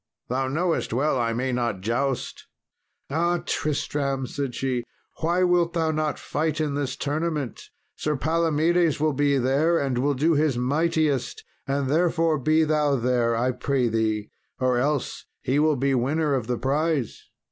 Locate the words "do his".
10.15-10.57